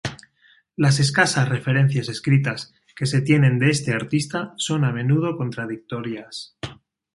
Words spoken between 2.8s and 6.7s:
que se tienen de este artista son a menudo contradictorias.